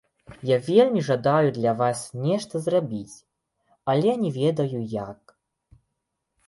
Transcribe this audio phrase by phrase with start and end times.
[0.49, 3.17] Я вельмі жадаю для вас нешта зрабіць,
[3.95, 5.21] але не ведаю як.